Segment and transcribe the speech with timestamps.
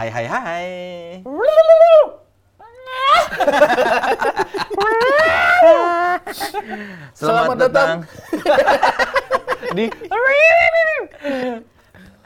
[0.00, 0.68] Hai hai hai.
[7.12, 8.08] Selamat, Selamat datang.
[9.76, 9.92] di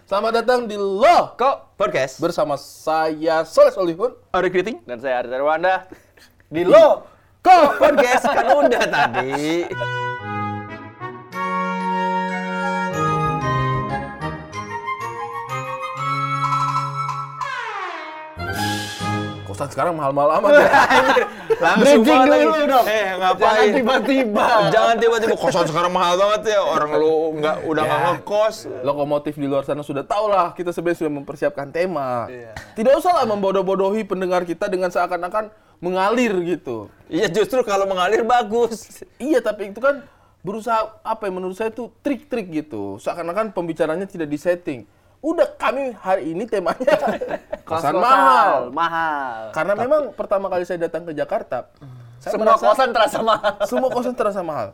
[0.06, 4.14] Selamat datang di Lo Kok podcast bersama saya Soleh Solihun.
[4.30, 4.78] Ada kriting?
[4.86, 5.90] Dan saya Arda Rwanda.
[6.46, 7.10] Di Lo
[7.42, 9.66] Kok podcast kan udah tadi.
[19.54, 20.66] Kosan sekarang mahal-mahal amat ya.
[21.62, 22.66] Langsung Bridging dulu lagi.
[22.66, 22.86] dong.
[22.90, 23.38] Eh, ngapain?
[23.38, 24.48] Jangan tiba-tiba.
[24.74, 26.60] Jangan tiba-tiba kosan sekarang mahal banget ya.
[26.66, 28.56] Orang lu nggak udah nggak ngekos.
[28.82, 32.26] Lokomotif di luar sana sudah tahu lah kita sebenarnya sudah mempersiapkan tema.
[32.26, 32.50] Iya.
[32.74, 36.90] Tidak usah lah membodoh-bodohi pendengar kita dengan seakan-akan mengalir gitu.
[37.06, 39.06] Iya justru kalau mengalir bagus.
[39.22, 40.02] Iya tapi itu kan
[40.42, 42.98] berusaha apa yang menurut saya itu trik-trik gitu.
[42.98, 44.82] Seakan-akan pembicaranya tidak disetting.
[45.24, 47.00] Udah kami hari ini temanya
[47.68, 48.68] kosan mahal.
[48.68, 49.56] Mahal.
[49.56, 51.72] Karena memang pertama kali saya datang ke Jakarta,
[52.20, 53.52] saya Semua merasa- kosan terasa mahal.
[53.64, 54.68] semua kosan terasa mahal.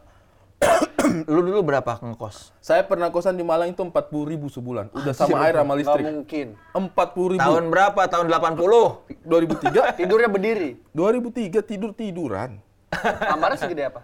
[1.30, 2.50] Lu dulu berapa ngekos?
[2.58, 3.94] Saya pernah kosan di Malang itu 40
[4.26, 4.90] ribu sebulan.
[4.92, 6.04] Udah sama air sama Nggak listrik.
[6.04, 6.46] mungkin.
[6.74, 7.40] 40 ribu.
[7.40, 8.02] Tahun berapa?
[8.04, 9.24] Tahun 80.
[9.24, 9.96] 2003.
[10.02, 10.70] Tidurnya berdiri.
[10.92, 12.58] 2003 tidur tiduran.
[13.30, 14.02] Kamarnya segede apa?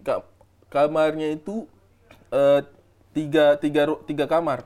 [0.00, 0.24] Ka-
[0.70, 1.66] kamarnya itu
[2.30, 2.62] eh,
[3.12, 4.64] tiga, tiga, tiga kamar.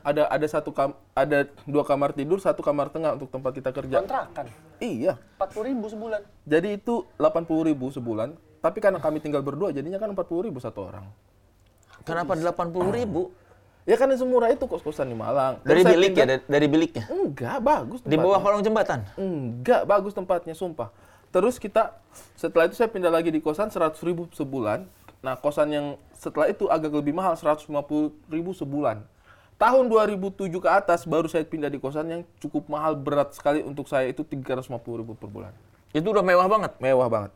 [0.00, 3.96] Ada ada satu kam ada dua kamar tidur, satu kamar tengah untuk tempat kita kerja.
[3.98, 4.46] Kontrakan.
[4.78, 5.16] Iya.
[5.36, 6.20] 40 ribu sebulan.
[6.42, 8.32] Jadi itu 80 ribu sebulan.
[8.58, 11.04] Tapi karena kami tinggal berdua, jadinya kan 40 ribu satu orang.
[12.02, 13.32] Kenapa 80 ribu?
[13.84, 15.56] Ya karena semurah itu kos-kosan di Malang.
[15.62, 16.16] Dari Terus bilik ya?
[16.18, 17.04] pindah- Dari, dari biliknya?
[17.08, 18.44] Enggak, bagus Di bawah tempatnya.
[18.44, 18.98] kolong jembatan?
[19.16, 20.88] Enggak, bagus tempatnya, sumpah.
[21.30, 21.96] Terus kita,
[22.34, 24.84] setelah itu saya pindah lagi di kosan 100 ribu sebulan.
[25.20, 27.66] Nah, kosan yang setelah itu agak lebih mahal, 150
[28.28, 29.00] ribu sebulan.
[29.60, 33.92] Tahun 2007 ke atas baru saya pindah di kosan yang cukup mahal, berat sekali untuk
[33.92, 35.52] saya itu 350 ribu per bulan.
[35.92, 36.72] Itu udah mewah banget.
[36.80, 37.32] Mewah banget.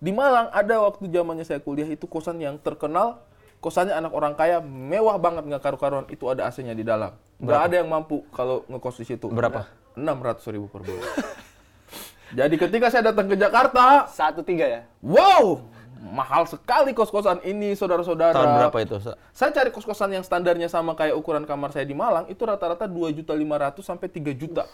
[0.00, 3.20] Di Malang ada waktu zamannya saya kuliah itu kosan yang terkenal,
[3.60, 6.08] kosannya anak orang kaya, mewah banget nggak karu-karuan.
[6.08, 7.12] Itu ada AC-nya di dalam.
[7.36, 9.28] Nggak ada yang mampu kalau ngekos di situ.
[9.28, 9.68] Berapa?
[9.92, 11.04] 600 ribu per bulan.
[12.40, 14.88] Jadi ketika saya datang ke Jakarta, Satu tiga ya?
[15.04, 15.60] wow,
[16.02, 18.34] mahal sekali kos-kosan ini, saudara-saudara.
[18.34, 18.98] Tahun berapa itu?
[18.98, 19.14] Sa?
[19.30, 23.14] Saya cari kos-kosan yang standarnya sama kayak ukuran kamar saya di Malang, itu rata-rata 2
[23.14, 24.66] juta 500 sampai 3 juta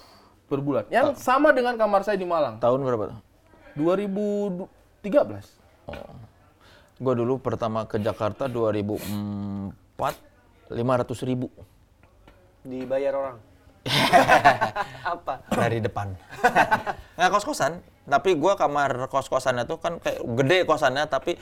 [0.48, 0.88] per bulan.
[0.88, 2.56] Yang sama dengan kamar saya di Malang.
[2.56, 3.12] Tahun berapa?
[3.12, 3.20] tuh?
[3.76, 5.12] 2013.
[6.98, 9.70] Gue dulu pertama ke Jakarta 2004,
[10.72, 11.52] 500 ribu
[12.66, 13.36] Dibayar orang.
[15.14, 15.40] Apa?
[15.54, 16.12] dari depan.
[17.16, 21.36] Nggak kos-kosan, tapi gue kamar kos-kosannya tuh kan kayak gede kosannya, tapi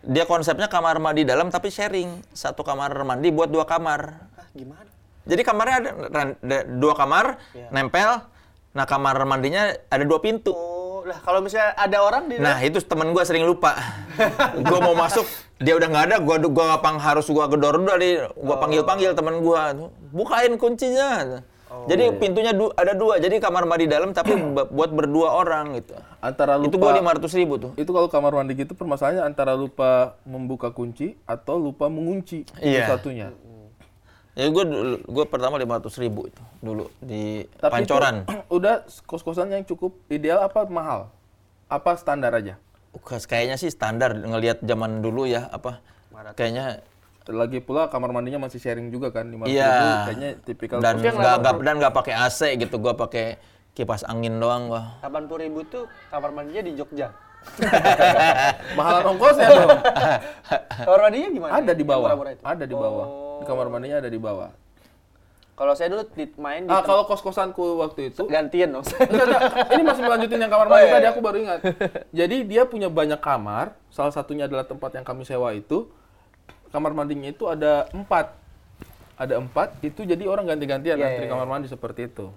[0.00, 2.24] dia konsepnya kamar mandi dalam tapi sharing.
[2.32, 4.00] Satu kamar mandi buat dua kamar.
[4.34, 4.88] Hah, gimana?
[5.26, 7.36] Jadi kamarnya ada, ada dua kamar,
[7.74, 8.22] nempel.
[8.76, 10.54] Nah kamar mandinya ada dua pintu.
[10.54, 13.74] Oh, lah kalau misalnya ada orang di Nah itu temen gue sering lupa.
[14.70, 15.26] gue mau masuk,
[15.58, 16.16] dia udah nggak ada.
[16.22, 19.62] Gue gua ngapang harus gue gedor dari, gue panggil panggil temen gue,
[20.14, 21.42] bukain kuncinya.
[21.84, 25.92] Jadi pintunya du- ada dua, jadi kamar mandi dalam tapi bu- buat berdua orang gitu.
[26.18, 27.72] Antara lupa Itu gue lima ratus ribu tuh.
[27.74, 32.88] itu kalau kamar mandi gitu permasalahannya antara lupa membuka kunci atau lupa mengunci Iya.
[32.88, 33.28] satunya.
[34.32, 34.64] Ya gue
[35.00, 38.24] gue pertama lima ratus ribu itu dulu di Tapi itu Pancoran.
[38.52, 41.08] udah kos-kosan yang cukup ideal apa mahal?
[41.66, 42.56] Apa standar aja?
[42.98, 45.80] Kayaknya sih standar ngelihat zaman dulu ya apa.
[46.32, 46.80] Kayaknya
[47.26, 50.06] Lagi pula kamar mandinya masih sharing juga kan di Iya.
[50.06, 52.78] kayaknya tipikal dan nggak nggak dan nggak pakai AC gitu.
[52.78, 53.36] Gue pakai
[53.74, 55.02] kipas angin doang gua.
[55.02, 57.10] 80 ribu tuh kamar mandinya di Jogja.
[58.78, 59.70] mahalan ongkosnya dong.
[60.86, 61.52] Kamar mandinya gimana?
[61.62, 62.10] Ada di bawah.
[62.42, 63.06] Ada di bawah.
[63.06, 63.38] Oh.
[63.38, 64.50] Di kamar mandinya ada di bawah.
[65.56, 68.84] Kalau saya dulu di, main di Ah, kalau kos-kosanku waktu itu gantian dong.
[69.72, 71.12] Ini masih melanjutin yang kamar Oh, mandi iya, tadi iya.
[71.16, 71.60] aku baru ingat.
[72.12, 73.72] Jadi dia punya banyak kamar.
[73.88, 75.88] Salah satunya adalah tempat yang kami sewa itu.
[76.70, 78.34] Kamar mandinya itu ada empat.
[79.16, 79.80] Ada empat.
[79.80, 82.28] Itu jadi orang ganti-gantian Iya, antri iya, kamar mandi seperti itu.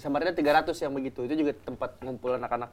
[0.00, 1.20] Samarinda 300 yang begitu.
[1.28, 2.70] Itu juga tempat ngumpul anak-anak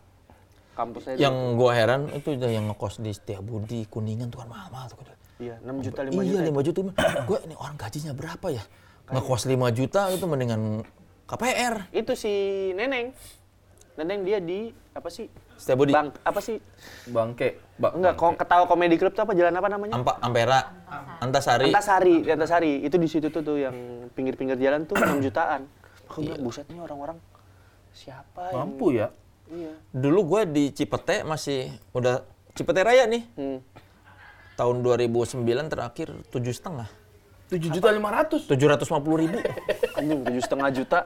[0.71, 1.15] kampus saya.
[1.19, 4.97] Yang gua heran itu udah yang ngekos di Setiabudi, Kuningan tuh kan mahal-mahal tuh.
[5.41, 6.53] Iya, 6 juta 5 iya, juta.
[6.53, 6.79] 5 juta.
[7.29, 8.63] gue ini orang gajinya berapa ya?
[9.09, 10.85] Ngekos 5 juta itu mendingan
[11.25, 11.89] KPR.
[11.91, 12.31] Itu si
[12.77, 13.11] Neneng.
[14.01, 15.29] Neneng dia di apa sih?
[15.61, 15.93] Setiabudi.
[15.93, 16.57] Bang apa sih?
[17.05, 17.61] Bangke.
[17.77, 19.93] Ba- Enggak, kok ketawa komedi club tuh apa jalan apa namanya?
[19.93, 20.59] Ampa, Ampera,
[21.21, 21.69] Antasari.
[21.69, 22.73] Antasari, di Antasari.
[22.81, 23.77] Itu di situ tuh tuh yang
[24.17, 25.69] pinggir-pinggir jalan tuh 6 jutaan.
[26.09, 27.21] Aku bilang buset nih orang-orang
[27.93, 29.13] siapa yang Mampu ya.
[29.53, 29.73] Iya.
[29.93, 32.25] Dulu gue di Cipete masih udah
[32.57, 33.21] Cipete Raya nih.
[33.37, 33.61] Hmm.
[34.57, 36.89] Tahun 2009 terakhir tujuh setengah.
[37.53, 38.49] Tujuh juta lima ratus.
[38.49, 39.37] Tujuh ratus lima puluh ribu.
[39.93, 40.99] Anjing tujuh setengah juta.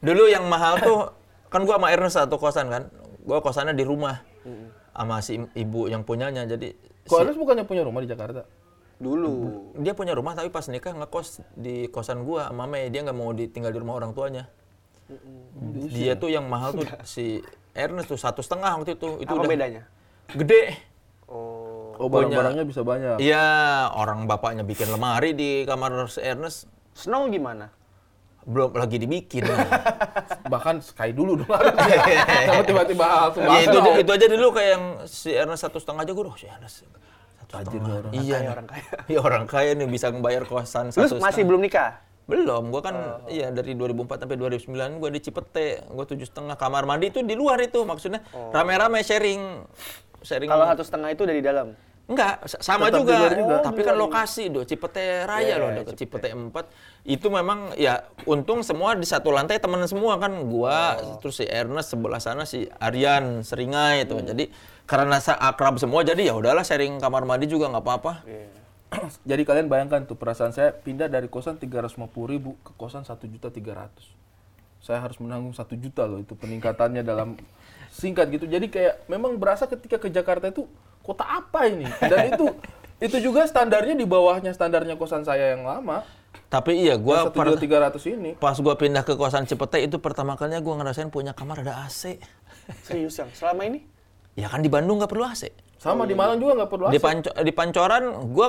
[0.00, 1.12] Dulu yang mahal tuh
[1.52, 2.82] kan gua sama Ernest satu kosan kan.
[3.26, 4.22] Gua kosannya di rumah.
[4.96, 6.46] Sama si ibu yang punyanya.
[6.46, 6.72] Jadi
[7.06, 8.42] Kok Ernest bukannya punya rumah di Jakarta?
[8.96, 9.32] Dulu.
[9.76, 12.88] dia punya rumah tapi pas nikah ngekos di kosan gua sama Mei.
[12.88, 14.48] Dia nggak mau ditinggal di rumah orang tuanya.
[15.92, 17.38] Dia tuh yang mahal tuh si
[17.76, 19.22] Ernest tuh satu setengah waktu itu.
[19.22, 19.82] Itu Apa udah bedanya?
[20.34, 20.74] gede.
[21.30, 21.76] Oh.
[21.96, 23.16] Oh, barang-barangnya bisa banyak.
[23.24, 26.68] Iya, orang bapaknya bikin lemari di kamar si Ernest.
[26.92, 27.72] Snow gimana?
[28.46, 29.42] Belum lagi dibikin.
[30.52, 31.50] Bahkan Sky dulu dong.
[31.50, 33.98] Sama tiba-tiba langsung ya itu, bahas.
[33.98, 36.86] itu aja dulu kayak yang si Ernest satu setengah aja gue, oh si Ernest
[37.42, 38.06] satu setengah.
[38.10, 38.50] Iya, Kaya nih.
[38.50, 38.86] orang kaya.
[39.10, 41.46] Iya orang kaya nih bisa ngebayar kosan Lu satu masih setengah.
[41.46, 41.90] belum nikah?
[42.26, 42.96] Belum, gua kan
[43.30, 47.34] iya dari 2004 sampai 2009 gua di Cipete, gua tujuh setengah kamar mandi itu di
[47.34, 48.18] luar itu maksudnya
[48.50, 49.62] rame-rame sharing
[50.22, 50.50] sharing.
[50.50, 51.66] Kalau satu setengah itu udah di dalam.
[52.06, 53.14] Enggak, sa- sama Tetap juga.
[53.34, 53.56] juga.
[53.66, 56.70] Tapi kan lokasi do Cipete Raya Iya, loh, dekat Cipete 4.
[57.02, 60.30] Itu memang ya untung semua di satu lantai temen semua kan.
[60.46, 64.22] Gua terus si Ernest sebelah sana si Aryan Seringai itu.
[64.22, 64.54] Jadi
[64.86, 68.12] karena akrab semua jadi ya udahlah sharing kamar mandi juga nggak apa-apa.
[69.26, 73.50] Jadi kalian bayangkan tuh perasaan saya pindah dari kosan 350 ribu ke kosan 1 juta
[73.50, 73.90] 300.
[74.78, 77.34] Saya harus menanggung 1 juta loh itu peningkatannya dalam
[77.90, 78.46] singkat gitu.
[78.46, 80.70] Jadi kayak memang berasa ketika ke Jakarta itu
[81.06, 81.86] kota apa ini?
[82.02, 82.46] Dan itu
[83.06, 86.02] itu juga standarnya di bawahnya standarnya kosan saya yang lama.
[86.46, 88.30] Tapi iya gua per- 1 juta 300 ini.
[88.34, 92.18] pas gua pindah ke kosan Cipete itu pertama kalinya gua ngerasain punya kamar ada AC.
[92.82, 93.86] Serius yang selama ini?
[94.34, 95.50] Ya kan di Bandung nggak perlu AC.
[95.76, 97.04] Sama di Malang juga nggak perlu Di, AC.
[97.04, 98.48] panco- di pancoran gua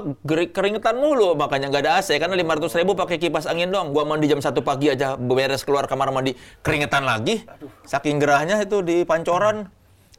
[0.53, 3.91] keringetan mulu makanya nggak ada AC karena 500 ribu pakai kipas angin dong.
[3.91, 7.43] Gua mandi jam 1 pagi aja beres keluar kamar mandi keringetan lagi.
[7.83, 9.67] Saking gerahnya itu di pancoran.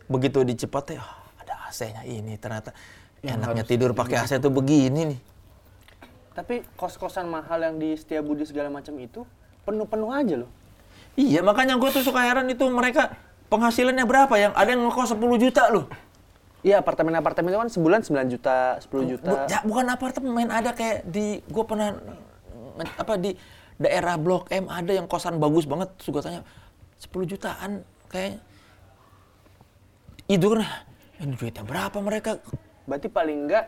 [0.08, 1.17] Begitu di Cipete ah, ada
[1.68, 2.72] AC-nya ini ternyata
[3.20, 5.20] enaknya tidur pakai AC tuh begini nih.
[6.32, 9.26] Tapi kos-kosan mahal yang di Setiabudi segala macam itu
[9.66, 10.50] penuh-penuh aja loh.
[11.18, 13.18] Iya makanya gua tuh suka heran itu mereka
[13.50, 15.90] penghasilannya berapa yang ada yang ngekos 10 juta loh.
[16.58, 19.30] Iya, apartemen-apartemen itu kan sebulan 9 juta, 10 juta.
[19.30, 21.94] Bu- ya bukan apartemen ada kayak di gue pernah
[22.98, 23.38] apa di
[23.78, 26.42] daerah Blok M ada yang kosan bagus banget suka tanya
[26.98, 28.42] 10 jutaan kayak
[30.26, 30.66] itu kan
[31.18, 32.38] ini duitnya berapa mereka
[32.84, 33.64] Berarti paling enggak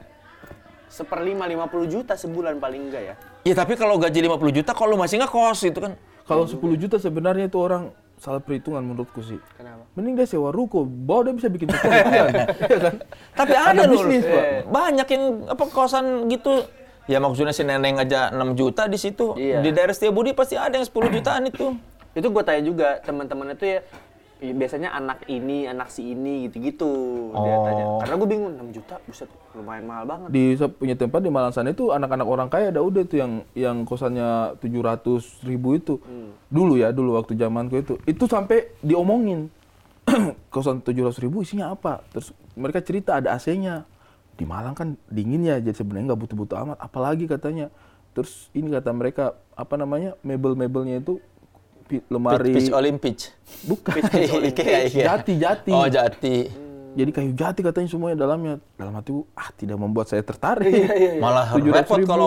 [0.86, 3.14] seperlima 50 juta sebulan paling enggak ya.
[3.44, 5.94] ya tapi kalau gaji 50 juta kalau masih nggak kos itu kan
[6.24, 9.40] Kalau 10 juta sebenarnya itu orang salah perhitungan menurutku sih.
[9.56, 9.82] Kenapa?
[9.96, 12.94] Mending dia sewa ruko, bahwa dia bisa bikin toko rupiah, ya kan?
[13.32, 14.44] tapi ada, loh bisnis, Pak.
[14.68, 16.68] banyak yang apa kosan gitu
[17.08, 19.64] ya maksudnya si neneng aja 6 juta di situ Iya.
[19.64, 21.74] di daerah Setiabudi pasti ada yang 10 jutaan itu
[22.12, 23.80] Itu gue tanya juga teman-teman itu ya
[24.40, 26.88] biasanya anak ini, anak si ini gitu-gitu
[27.36, 27.64] dia Oh.
[27.64, 27.84] tanya.
[28.00, 30.28] Karena gue bingung 6 juta, buset lumayan mahal banget.
[30.32, 33.76] di punya tempat di Malang sana itu anak-anak orang kaya ada udah tuh yang yang
[33.84, 35.98] kosannya 700 ribu itu
[36.48, 39.50] dulu ya dulu waktu zamanku itu itu sampai diomongin
[40.54, 43.84] kosan 700 ribu isinya apa terus mereka cerita ada AC-nya
[44.38, 47.68] di Malang kan dingin ya jadi sebenarnya nggak butuh-butuh amat apalagi katanya
[48.14, 51.18] terus ini kata mereka apa namanya mebel-mebelnya itu
[51.90, 53.16] pi- lemari pitch Olympic
[53.62, 55.04] bukan Iya, iya.
[55.08, 56.36] jati jati oh jati
[56.90, 60.74] jadi kayu jati katanya semuanya dalamnya dalam hatiku ah tidak membuat saya tertarik
[61.18, 62.08] Malah 700 repot ribu.
[62.08, 62.26] kalau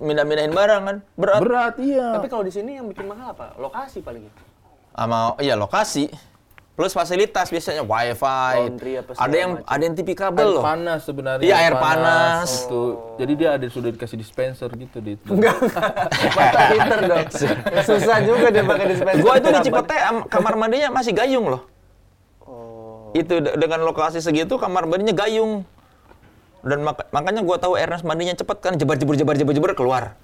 [0.00, 0.96] mindah-mindahin barang kan.
[1.14, 1.40] Berat.
[1.40, 3.52] berat iya Tapi kalau di sini yang bikin mahal apa?
[3.56, 4.24] Lokasi paling.
[4.90, 6.08] Sama iya lokasi.
[6.74, 8.54] Plus fasilitas biasanya wifi.
[8.58, 9.70] Laundry apa segala ada yang macam.
[9.70, 10.62] ada yang TV kabel air loh.
[10.64, 12.48] panas sebenarnya Iya, air panas.
[12.58, 12.82] gitu
[13.14, 17.26] jadi dia ada sudah dikasih dispenser gitu di itu Mantap pinter dong.
[17.86, 19.22] Susah juga dia pakai dispenser.
[19.22, 21.62] Gua itu di Cipete am- kamar mandinya masih gayung loh.
[22.40, 23.14] Oh.
[23.14, 25.62] Itu de- dengan lokasi segitu kamar mandinya gayung.
[26.60, 30.18] Dan mak- makanya gua tahu Ernest mandinya cepet kan jebar jebur jebar jebur jebur keluar.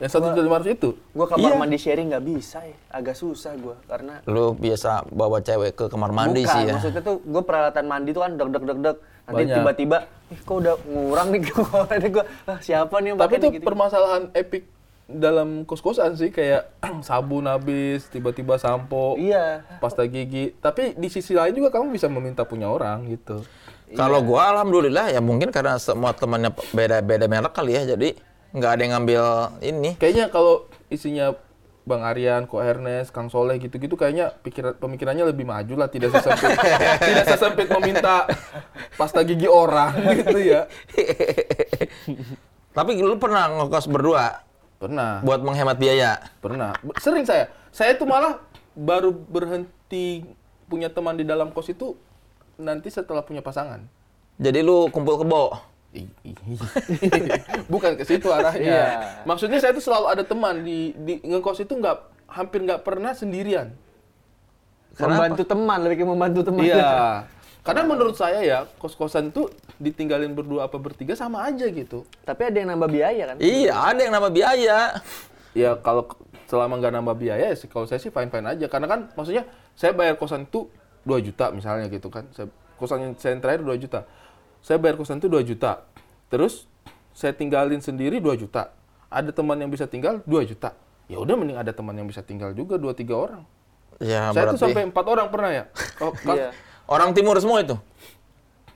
[0.00, 1.56] Yang satu juta lima ratus itu Gua kamar Iya.
[1.56, 2.76] mandi sharing nggak bisa ya.
[2.88, 6.72] Agak susah gua karena Lu biasa bawa cewek ke kamar mandi Bukan, sih ya.
[6.74, 8.96] maksudnya tuh gue peralatan mandi tuh kan deg deg deg deg.
[9.20, 9.56] Nanti Banyak.
[9.60, 12.08] tiba-tiba, ih kok udah ngurang nih gue.
[12.16, 13.64] gue, ah, siapa nih yang tapi pakai itu gitu.
[13.64, 14.62] permasalahan epic
[15.06, 16.70] dalam kos-kosan sih kayak
[17.04, 19.66] sabun habis tiba-tiba sampo Iya.
[19.78, 23.42] pasta gigi tapi di sisi lain juga kamu bisa meminta punya orang gitu
[23.90, 28.14] Kalau gua alhamdulillah ya mungkin karena semua temannya beda-beda merek kali ya jadi
[28.50, 29.24] nggak ada yang ngambil
[29.62, 29.90] ini.
[29.96, 31.34] kayaknya kalau isinya
[31.88, 36.54] Bang Aryan, Ko Ernest, Kang Soleh gitu-gitu kayaknya pikiran pemikirannya lebih maju lah tidak sesempit
[37.08, 38.28] tidak sesempit meminta
[38.94, 40.68] pasta gigi orang gitu ya.
[42.76, 44.46] Tapi lu pernah ngekos berdua
[44.80, 46.16] Pernah, buat menghemat biaya?
[46.40, 46.72] pernah.
[46.96, 47.52] Sering saya.
[47.68, 48.40] Saya tuh malah
[48.72, 50.24] baru berhenti
[50.72, 52.00] punya teman di dalam kos itu
[52.56, 53.84] nanti setelah punya pasangan.
[54.40, 55.52] Jadi lu kumpul kebo.
[55.90, 56.34] Ih, ih.
[57.72, 58.62] Bukan ke situ arahnya.
[58.62, 58.86] Iya.
[59.26, 61.96] Maksudnya saya tuh selalu ada teman di di ngekos itu nggak
[62.30, 63.74] hampir nggak pernah sendirian.
[64.94, 66.62] Membantu teman, lebih ke membantu teman.
[66.62, 67.26] Iya.
[67.66, 72.08] Karena menurut saya ya kos-kosan tuh ditinggalin berdua apa bertiga sama aja gitu.
[72.24, 73.36] Tapi ada yang nambah biaya kan?
[73.36, 74.78] Iya, ada yang nama biaya.
[75.52, 76.08] Ya kalau
[76.48, 78.66] selama nggak nambah biaya ya sih kalau saya sih fine fine aja.
[78.70, 79.44] Karena kan maksudnya
[79.76, 80.72] saya bayar kosan itu
[81.04, 82.24] 2 juta misalnya gitu kan.
[82.32, 82.48] Saya,
[82.80, 84.08] kosan yang saya terakhir 2 juta.
[84.60, 85.84] Saya bayar kosan itu 2 juta.
[86.28, 86.68] Terus
[87.10, 88.70] saya tinggalin sendiri 2 juta.
[89.10, 90.76] Ada teman yang bisa tinggal 2 juta.
[91.10, 93.42] Ya udah mending ada teman yang bisa tinggal juga 2 3 orang.
[93.98, 95.64] Ya, saya tuh berarti sampai empat orang pernah ya.
[96.00, 96.50] Oh, kan- Iya.
[96.86, 97.76] orang timur semua itu.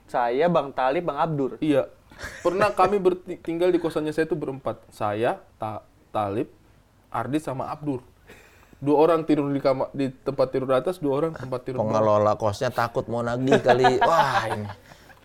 [0.05, 1.57] Saya, Bang Talib, Bang Abdur.
[1.57, 1.89] Iya.
[2.45, 3.01] Pernah kami
[3.41, 4.79] tinggal di kosannya saya itu berempat.
[4.87, 5.81] Saya, Ta
[6.13, 6.47] Talib,
[7.09, 8.05] Ardit sama Abdur.
[8.77, 11.89] Dua orang tidur di kamar di tempat tidur atas, dua orang tempat tidur bawah.
[11.89, 13.97] Pengelola kosnya takut mau nagih kali.
[14.03, 14.67] Wah, ini.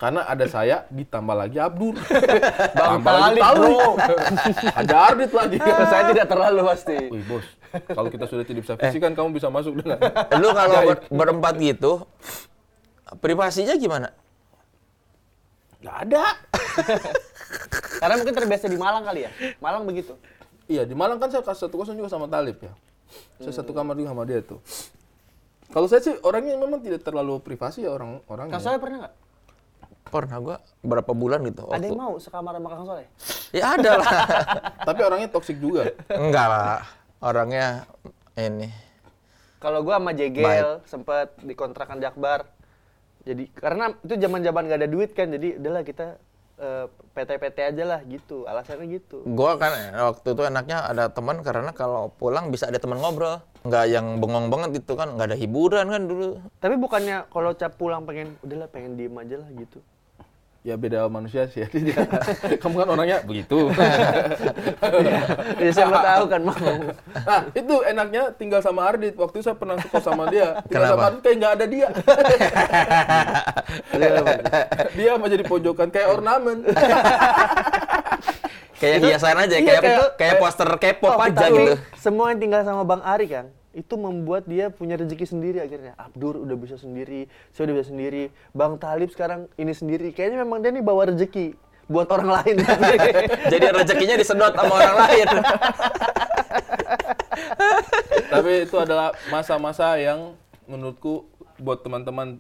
[0.01, 1.93] Karena ada saya ditambah lagi Abdur.
[2.81, 4.01] Bang Tambah lagi bro.
[4.81, 5.61] ada Ardit lagi.
[5.93, 6.97] Saya tidak terlalu pasti.
[7.13, 7.45] Wih, Bos.
[7.85, 10.01] Kalau kita sudah tidak bisa fisik kan kamu bisa masuk dengan
[10.41, 12.09] Lu kalau ber- berempat gitu,
[13.21, 14.09] privasinya gimana?
[15.85, 16.25] Nggak ada.
[18.01, 19.31] Karena mungkin terbiasa di Malang kali ya.
[19.61, 20.17] Malang begitu.
[20.65, 22.73] Iya, di Malang kan saya satu kosan juga sama Talib ya.
[23.39, 24.65] Saya satu kamar juga sama dia tuh.
[25.71, 28.51] Kalau saya sih orangnya memang tidak terlalu privasi ya orang-orang.
[28.51, 29.15] Kang Soleh pernah nggak?
[30.11, 31.71] Pernah gua berapa bulan gitu.
[31.71, 33.07] Ada yang mau sekamar sama Kang Soleh?
[33.55, 34.13] Ya ada lah.
[34.91, 35.95] Tapi orangnya toksik juga.
[36.11, 36.83] Enggak lah.
[37.23, 37.87] Orangnya
[38.35, 38.71] ini.
[39.61, 42.49] Kalau gua sama Jegel sempet dikontrakan di Akbar.
[43.21, 46.17] Jadi karena itu zaman-zaman gak ada duit kan, jadi udahlah kita
[46.57, 48.49] eh, PT-PT aja lah gitu.
[48.49, 49.21] Alasannya gitu.
[49.29, 53.45] Gua kan waktu itu enaknya ada teman karena kalau pulang bisa ada teman ngobrol.
[53.61, 56.41] Nggak yang bengong banget itu kan, nggak ada hiburan kan dulu.
[56.65, 59.85] Tapi bukannya kalau cap pulang pengen udahlah pengen diem aja lah gitu.
[60.61, 61.65] Ya beda manusia sih.
[61.73, 62.05] Dia,
[62.63, 63.73] kamu kan orangnya begitu.
[65.65, 66.75] ya siapa tahu kan mau.
[67.17, 69.17] nah, itu enaknya tinggal sama Ardit.
[69.17, 70.61] Waktu itu saya pernah suka sama dia.
[70.69, 70.93] Tinggal Kenapa?
[70.93, 71.89] sama Ardit kayak nggak ada dia.
[74.93, 76.59] dia mah jadi pojokan kayak ornamen.
[78.77, 81.73] Kayak biasaan aja, Iya, kayak kayak- kayak poster K-pop Oh, aja gitu.
[81.97, 85.95] Semua yang tinggal sama Bang Ari kan, itu membuat dia punya rezeki sendiri akhirnya.
[85.95, 88.35] Abdur udah bisa sendiri, saya udah bisa sendiri.
[88.51, 90.11] Bang Talib sekarang ini sendiri.
[90.11, 91.55] Kayaknya memang dia nih bawa rezeki
[91.91, 92.57] buat orang lain.
[93.53, 95.29] Jadi rezekinya disedot sama orang lain.
[98.31, 100.35] Tapi itu adalah masa-masa yang
[100.71, 101.27] menurutku
[101.59, 102.39] buat teman-teman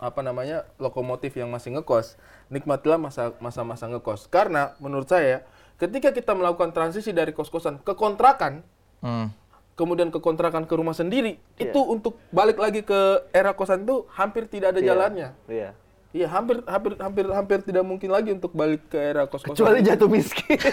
[0.00, 2.16] apa namanya lokomotif yang masih ngekos
[2.48, 5.44] nikmatilah masa masa-masa ngekos karena menurut saya
[5.76, 8.64] ketika kita melakukan transisi dari kos-kosan ke kontrakan
[9.00, 9.32] Hmm.
[9.80, 11.72] Kemudian ke kontrakan ke rumah sendiri Iya.
[11.72, 14.88] itu untuk balik lagi ke era kosan itu hampir tidak ada Iya.
[14.92, 15.70] jalannya Iya.
[16.12, 20.08] iya hampir hampir hampir hampir tidak mungkin lagi untuk balik ke era kos-kosan Kecuali jatuh
[20.12, 20.60] miskin.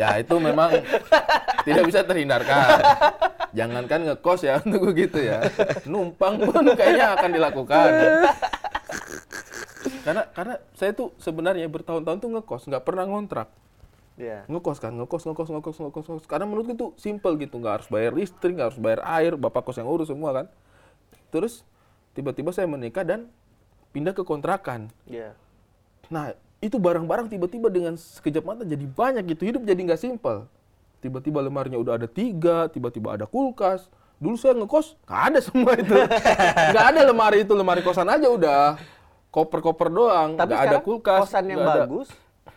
[0.00, 0.70] ya itu memang
[1.62, 2.80] tidak bisa terhindarkan.
[3.52, 5.44] Jangankan ngekos ya untuk begitu ya.
[5.84, 7.88] Numpang pun kayaknya akan dilakukan.
[10.00, 13.52] karena karena saya tuh sebenarnya bertahun-tahun tuh ngekos, nggak pernah ngontrak.
[14.20, 14.44] Iya.
[14.52, 16.26] Ngekos kan, ngekos, ngekos, ngekos, ngekos, ngekos.
[16.28, 19.80] Karena menurutku itu simple gitu, nggak harus bayar listrik, nggak harus bayar air, bapak kos
[19.80, 20.46] yang urus semua kan.
[21.32, 21.64] Terus
[22.12, 23.32] tiba-tiba saya menikah dan
[23.96, 24.92] pindah ke kontrakan.
[25.08, 25.32] Iya.
[26.12, 29.48] Nah, itu barang-barang tiba-tiba dengan sekejap mata jadi banyak gitu.
[29.48, 30.44] Hidup jadi nggak simpel.
[31.00, 33.88] Tiba-tiba lemarinya udah ada tiga, tiba-tiba ada kulkas.
[34.20, 35.96] Dulu saya ngekos, nggak ada semua itu.
[36.76, 38.76] Nggak ada lemari itu, lemari kosan aja udah.
[39.32, 41.24] Koper-koper doang, nggak ada kulkas.
[41.24, 41.82] kosan yang nggak ada.
[41.88, 42.10] bagus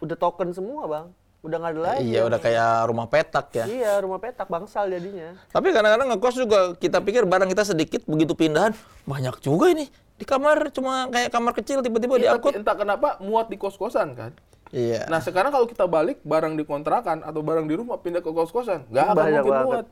[0.03, 1.05] udah token semua, Bang.
[1.43, 2.07] Udah nggak ada lagi.
[2.07, 3.65] Iya, udah kayak rumah petak ya.
[3.67, 5.35] Iya, rumah petak bangsal jadinya.
[5.51, 8.71] Tapi kadang-kadang ngekos juga kita pikir barang kita sedikit begitu pindahan
[9.03, 9.91] banyak juga ini.
[10.15, 12.53] Di kamar cuma kayak kamar kecil tiba-tiba tapi diangkut.
[12.55, 14.31] entah kenapa muat di kos-kosan kan.
[14.71, 15.03] Iya.
[15.05, 18.87] Nah sekarang kalau kita balik barang di kontrakan atau barang di rumah pindah ke kos-kosan,
[18.87, 19.67] nggak akan Banyak mungkin banget.
[19.67, 19.87] muat.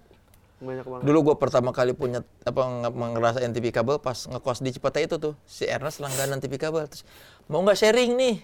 [0.62, 1.04] Banyak banget.
[1.04, 5.20] Dulu gua pertama kali punya apa nge- ngerasain TV kabel pas ngekos di Cipete itu
[5.20, 5.34] tuh.
[5.44, 6.88] Si Ernest langganan TV kabel.
[6.88, 7.04] Terus
[7.46, 8.36] mau nggak sharing nih?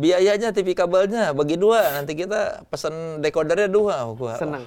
[0.00, 2.00] Biayanya TV kabelnya bagi dua.
[2.00, 4.08] Nanti kita pesen decodernya dua.
[4.16, 4.64] Gua Seneng.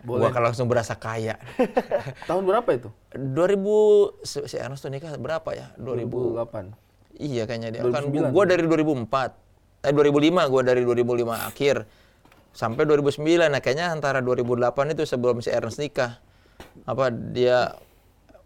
[0.00, 1.36] Gua kalau langsung berasa kaya.
[2.30, 2.88] Tahun berapa itu?
[3.12, 5.76] 2000 si si Ernest tuh nikah berapa ya?
[5.76, 7.20] 2000 2008.
[7.20, 7.80] Iya kayaknya dia.
[7.84, 8.32] Kan 2009.
[8.32, 9.84] gua dari 2004.
[9.84, 11.76] Eh 2005 gua dari 2005 akhir
[12.56, 13.52] sampai 2009.
[13.52, 16.16] Nah kayaknya antara 2008 itu sebelum si Ernest nikah.
[16.88, 17.76] Apa dia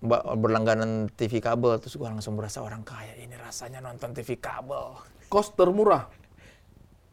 [0.02, 3.14] berlangganan TV kabel terus gua langsung berasa orang kaya.
[3.14, 4.96] Ini rasanya nonton TV kabel.
[5.30, 6.10] Kos termurah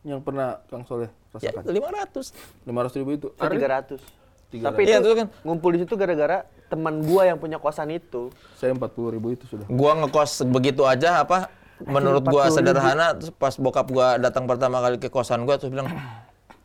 [0.01, 1.69] yang pernah Kang Soleh Ya rasakan.
[1.69, 2.33] 500.
[2.65, 3.27] 500 ribu itu.
[3.37, 4.01] 300.
[4.49, 4.63] 300.
[4.63, 5.27] Tapi Iya, itu itu kan.
[5.45, 8.33] ngumpul di situ gara-gara teman gua yang punya kosan itu.
[8.57, 9.69] Saya 40 ribu itu sudah.
[9.69, 11.51] Gua ngekos begitu aja apa
[11.83, 12.57] menurut gua 40.000.
[12.57, 15.93] sederhana terus pas bokap gua datang pertama kali ke kosan gua terus bilang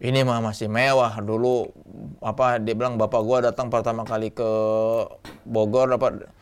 [0.00, 1.68] ini mah masih mewah dulu
[2.24, 4.48] apa dia bilang bapak gua datang pertama kali ke
[5.44, 6.32] Bogor apa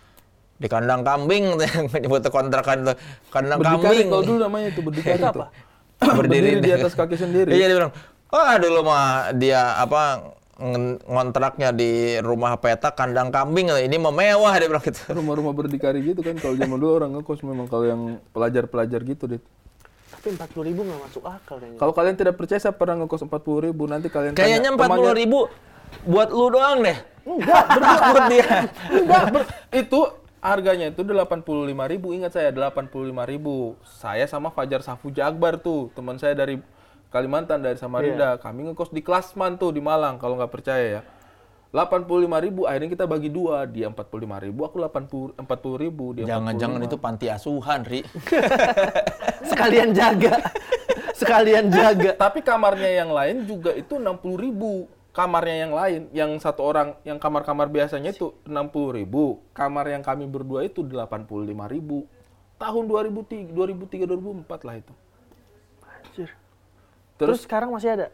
[0.60, 1.56] di kandang kambing
[2.10, 2.96] buat kontrakan tuh.
[3.32, 4.08] Kandang Berdikari kambing.
[4.08, 5.40] kalau dulu namanya itu berdikari itu.
[6.20, 7.48] Berdiri di atas kaki sendiri.
[7.50, 7.92] iya dia bilang
[8.30, 10.32] ah dulu mah dia apa
[11.02, 11.90] ngontraknya di
[12.20, 15.00] rumah petak kandang kambing ini mah mewah dia bilang gitu.
[15.08, 16.36] Rumah-rumah berdikari gitu kan.
[16.36, 18.00] Kalau zaman dulu orang ngekos memang kalau yang
[18.30, 19.40] pelajar-pelajar gitu deh.
[20.10, 21.78] Tapi 40 ribu nggak masuk akal kayaknya.
[21.80, 23.88] Kalau kalian tidak percaya saya pernah ngekos 40 ribu.
[23.88, 25.48] Nanti kalian kayaknya empat temannya- ribu
[26.04, 26.98] buat lu doang deh.
[27.20, 27.64] Enggak,
[28.12, 28.48] buat dia.
[28.88, 30.00] Enggak, ber- itu
[30.40, 32.16] harganya itu 85.000 ribu.
[32.16, 33.76] Ingat saya 85.000 ribu.
[33.84, 36.58] Saya sama Fajar Safu Jakbar tuh, teman saya dari
[37.12, 38.40] Kalimantan dari Samarinda.
[38.40, 41.02] Kami ngekos di Klasman tuh di Malang kalau nggak percaya ya.
[41.70, 43.62] 85.000 ribu, akhirnya kita bagi dua.
[43.62, 46.04] Dia 45.000 ribu, aku 80 40 ribu.
[46.18, 48.02] Dia jangan-jangan itu panti asuhan ri
[49.50, 50.34] Sekalian jaga.
[51.14, 52.10] Sekalian jaga.
[52.18, 54.90] Tapi kamarnya yang lain juga itu 60.000 ribu.
[55.10, 59.42] Kamarnya yang lain, yang satu orang, yang kamar-kamar biasanya itu 60.000 ribu.
[59.50, 62.06] Kamar yang kami berdua itu 85.000 ribu.
[62.60, 64.94] Tahun 2003, 2003, 2004 lah itu.
[65.82, 66.30] Anjir.
[67.18, 68.08] Terus Terus sekarang masih ada?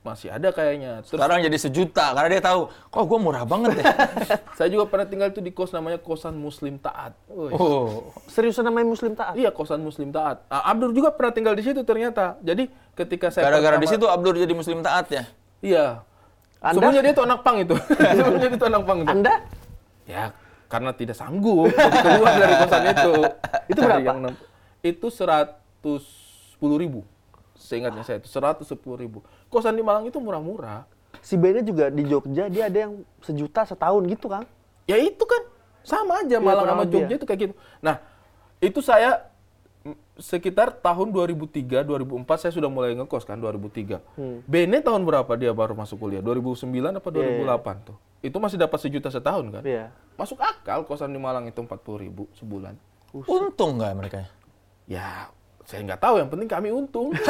[0.00, 1.04] masih ada kayaknya.
[1.04, 3.84] Terus sekarang jadi sejuta karena dia tahu kok gua murah banget deh
[4.56, 7.12] saya juga pernah tinggal itu di kos namanya kosan Muslim Taat.
[7.28, 7.52] Woi.
[7.52, 9.36] oh Seriusan namanya Muslim taat?
[9.36, 10.48] Iya kosan Muslim Taat.
[10.48, 12.40] Nah, Abdur juga pernah tinggal di situ ternyata.
[12.40, 15.24] Jadi ketika saya gara-gara di situ Abdur jadi muslim taat ya
[15.60, 15.86] Iya.
[16.60, 16.76] Anda?
[16.76, 17.74] Sebenarnya dia tuh anak pang itu.
[18.20, 19.10] Sebenarnya dia tuh anak pang itu.
[19.10, 19.34] Anda?
[20.04, 20.24] Ya,
[20.68, 23.12] karena tidak sanggup keluar dari kosan itu.
[23.70, 24.02] Itu berapa?
[24.02, 24.18] yang
[24.82, 26.04] itu seratus
[26.50, 27.00] sepuluh ribu.
[27.54, 29.22] Seingatnya saya itu seratus sepuluh ribu.
[29.46, 30.88] Kosan di Malang itu murah-murah.
[31.22, 34.48] Si Bene juga di Jogja, dia ada yang sejuta setahun gitu, Kang.
[34.90, 35.46] Ya itu kan
[35.86, 37.18] sama aja Malang kurang sama Jogja ya.
[37.20, 37.54] itu kayak gitu.
[37.78, 37.96] Nah,
[38.58, 39.29] itu saya
[40.20, 43.98] sekitar tahun 2003, 2004 saya sudah mulai ngekos kan 2003.
[44.14, 44.44] Hmm.
[44.44, 46.20] Bene tahun berapa dia baru masuk kuliah?
[46.20, 46.68] 2009
[47.00, 47.96] apa Iya, 2008 tuh?
[48.20, 49.64] Itu masih dapat sejuta setahun kan?
[49.64, 49.88] Iya.
[50.20, 52.76] Masuk akal kosan di Malang itu 40 ribu sebulan.
[53.10, 54.22] untung nggak mereka
[54.86, 55.26] Ya,
[55.66, 56.14] saya nggak tahu.
[56.22, 57.10] Yang penting kami untung.